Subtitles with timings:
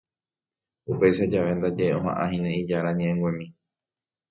[0.91, 3.47] Upéicha jave ndaje oha'ãhína ijára ñe'ẽnguemi